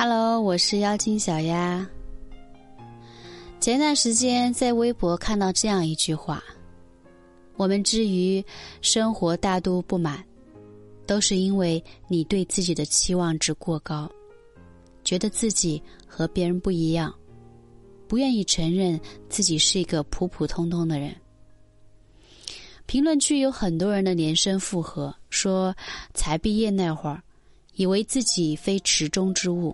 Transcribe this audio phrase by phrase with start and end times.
[0.00, 1.84] Hello，我是妖精小丫。
[3.58, 6.40] 前段时间在微博看到这样一句话
[7.58, 8.40] ：“我们之于
[8.80, 10.24] 生活大都不满，
[11.04, 14.08] 都是因为你对自己的期望值过高，
[15.02, 17.12] 觉得自己和别人不一样，
[18.06, 21.12] 不愿意承认自己是一个普普通通的人。”
[22.86, 25.74] 评论区有很多人的连声附和，说
[26.14, 27.20] 才毕业那会儿。
[27.74, 29.72] 以为自己非池中之物，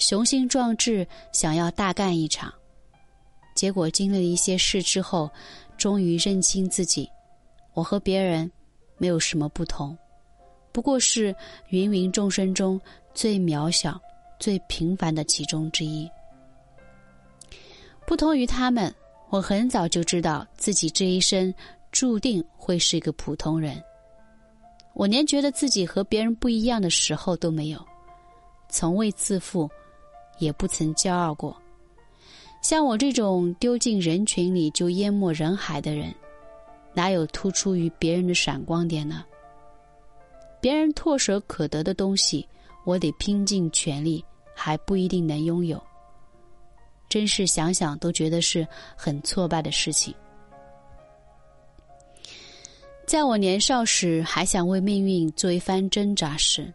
[0.00, 2.50] 雄心壮志想要大干一场，
[3.54, 5.30] 结果经历了一些事之后，
[5.76, 7.06] 终于认清自己，
[7.74, 8.50] 我和别人
[8.96, 9.96] 没有什么不同，
[10.72, 11.36] 不过是
[11.68, 12.80] 芸芸众生中
[13.12, 14.00] 最渺小、
[14.38, 16.10] 最平凡的其中之一。
[18.06, 18.92] 不同于他们，
[19.28, 21.52] 我很早就知道自己这一生
[21.92, 23.80] 注定会是一个普通人。
[24.94, 27.86] 我连觉得自己和别人不一样的时候都没有，
[28.70, 29.70] 从未自负，
[30.40, 31.56] 也不曾骄傲过。
[32.60, 36.12] 像我这种丢进人群里就淹没人海的人，
[36.92, 39.24] 哪有突出于别人的闪光点呢？
[40.60, 42.46] 别人唾手可得的东西，
[42.84, 44.22] 我得拼尽全力
[44.54, 45.82] 还不一定能拥有。
[47.08, 50.14] 真是想想都觉得是很挫败的事情。
[53.06, 56.72] 在我年少时还想为命运做一番挣扎时，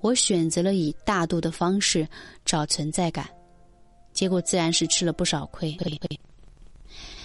[0.00, 2.08] 我选择了以大度的方式
[2.44, 3.28] 找存在感，
[4.12, 5.76] 结果自然是吃了不少亏。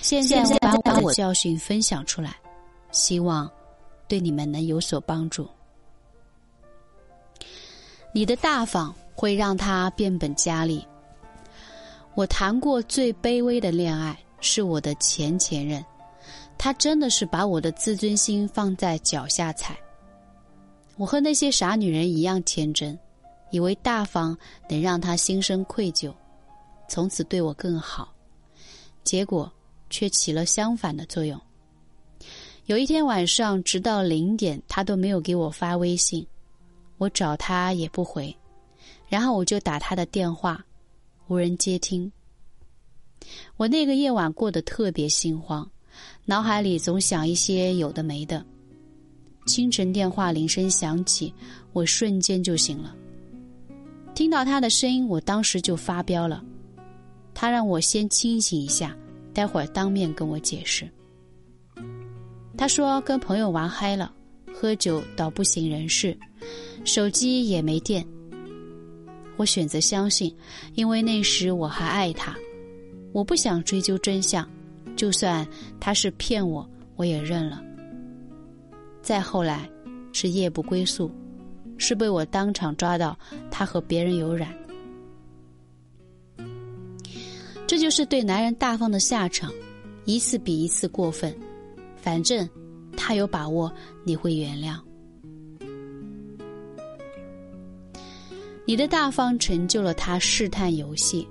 [0.02, 2.36] 现在我把我的教训分享出来，
[2.92, 3.50] 希望
[4.08, 5.48] 对你们能有所帮助。
[8.14, 10.86] 你的大方会让他变本加厉。
[12.16, 15.84] 我谈过最卑微的恋爱，是我的前前任。
[16.58, 19.76] 他真的是把我的自尊心放在脚下踩。
[20.96, 22.98] 我和那些傻女人一样天真，
[23.52, 24.38] 以为大方
[24.70, 26.14] 能让他心生愧疚，
[26.88, 28.14] 从此对我更好，
[29.04, 29.52] 结果
[29.90, 31.40] 却起了相反的作用。
[32.68, 36.26] 有一天晚上，直到零点，他都没有给我发微信，
[36.98, 38.34] 我找他也不回，
[39.09, 40.64] 然后我就打他的电话，
[41.28, 42.12] 无人接听。
[43.58, 45.70] 我那个夜晚过得特别心慌。
[46.26, 48.44] 脑海里总想一些有的没的。
[49.46, 51.34] 清晨电话铃声响起，
[51.74, 52.96] 我瞬间就醒了。
[54.16, 56.44] 听到他的声音，我当时就发飙了。
[57.34, 58.96] 他让我先清醒一下，
[59.34, 60.88] 待会儿当面跟我解释。
[62.56, 64.14] 他说跟朋友玩嗨了，
[64.53, 66.16] 喝酒到不省人事，
[66.86, 68.06] 手机也没电。
[69.36, 70.34] 我选择相信，
[70.76, 72.38] 因为那时我还爱他，
[73.12, 74.48] 我不想追究真相。
[74.96, 75.46] 就算
[75.80, 77.59] 他是骗我，我也认了。
[79.03, 79.69] 再后来，
[80.14, 81.12] 是夜不归宿，
[81.78, 83.16] 是被我当场抓到
[83.52, 84.58] 他和别人有染。
[87.68, 89.52] 这就是对男人大方的下场，
[90.06, 91.36] 一次比一次过分。
[91.97, 92.50] 反正
[92.96, 93.72] 他有把握
[94.06, 94.80] 你会原谅。
[98.66, 101.28] 你的大方成就了他试探游戏，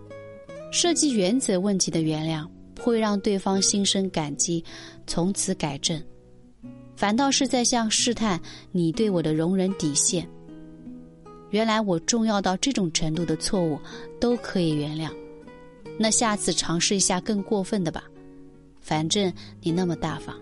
[0.71, 2.47] 涉及原则问题的原谅。
[2.81, 4.65] 会让对方心生感激，
[5.06, 6.03] 从此改正，
[7.03, 8.41] 反倒是在向试探
[8.71, 10.25] 你对我的容忍底线。
[11.51, 13.77] 原来我重要到这种程度的错误
[14.21, 15.11] 都可以原谅，
[15.99, 18.05] 那下次尝试一下更过分的吧，
[18.81, 20.37] 反正你那么大方。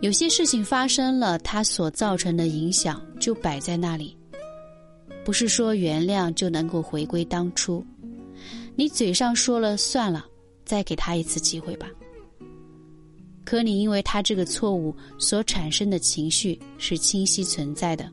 [0.00, 4.16] 有些事情发生了，它所造成的影响就摆在那里，
[5.24, 7.86] 不是说原谅就能够回归当初。
[8.74, 10.26] 你嘴上说了算了，
[10.64, 11.88] 再给他一次机会吧。
[13.54, 18.10] 可你因为他这个错误所产生的情绪是清晰存在的，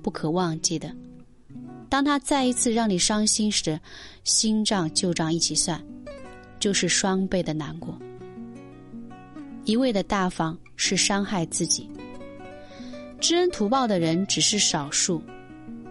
[0.00, 0.90] 不可忘记的。
[1.90, 3.78] 当他再一次让你伤心时，
[4.24, 5.78] 新账旧账一起算，
[6.58, 7.98] 就是双倍的难过。
[9.66, 11.86] 一味的大方是伤害自己，
[13.20, 15.22] 知恩图报的人只是少数，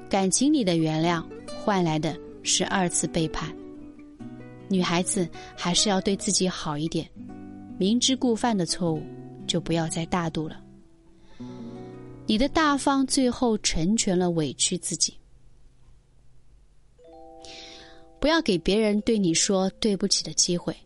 [0.09, 1.23] 感情里的原谅
[1.63, 3.55] 换来的是二次背叛。
[4.67, 7.07] 女孩子还是要对自己好一点，
[7.81, 9.01] 明知故犯的错误
[9.47, 10.61] 就不要再大度了。
[12.27, 15.17] 你的大方最后成全了委屈自己，
[18.19, 20.77] 不要给别人对你说对不起的机会。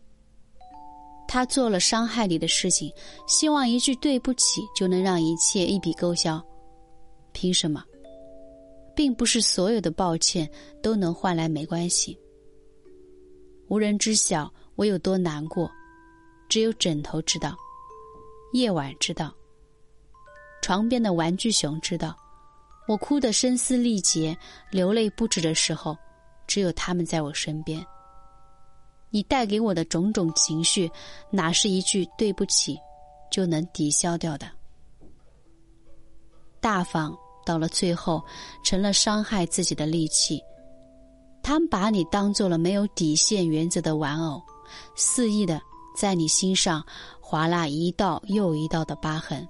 [1.28, 2.90] 他做了伤害你的事情，
[3.28, 6.42] 希望一句对不起就能让一切一笔勾销，
[7.32, 7.84] 凭什么？
[8.94, 10.50] 并不是所有的抱歉
[10.82, 12.18] 都能换来没关系。
[13.68, 15.70] 无人知晓我有多难过，
[16.48, 17.56] 只有枕头知道，
[18.52, 19.32] 夜晚知道，
[20.62, 22.16] 床边的玩具熊知道，
[22.88, 24.36] 我哭得声嘶力竭、
[24.70, 25.96] 流泪不止的时候，
[26.46, 27.84] 只有他们在我身边。
[29.10, 30.90] 你带给我的种种情绪，
[31.30, 32.76] 哪是一句对不起
[33.30, 34.46] 就能抵消掉的？
[36.60, 38.22] 大方到了最后，
[38.64, 40.42] 成了伤害自己的利器。
[41.42, 44.42] 他们把你当做了没有底线原则的玩偶，
[44.96, 45.62] 肆意的
[45.96, 46.84] 在你心上
[47.20, 49.46] 划拉一道又一道的疤痕，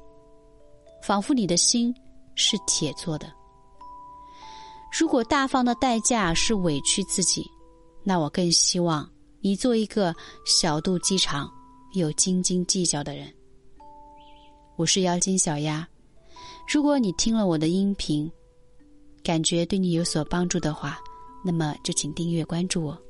[1.03, 1.95] 仿佛你的心。
[2.39, 3.33] 是铁做的。
[4.93, 7.51] 如果大方的代价是委屈自己，
[8.05, 9.11] 那我更希望
[9.41, 10.15] 你做一个
[10.45, 11.51] 小肚鸡肠、
[11.95, 13.33] 又斤斤计较的人。
[14.77, 15.89] 我是妖精小鸭，
[16.69, 18.31] 如果你听了我的音频，
[19.23, 20.99] 感觉对你有所帮助的话，
[21.43, 23.06] 那么就请订阅关注我。